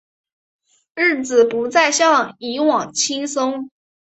[0.95, 3.69] 日子不再像以往轻松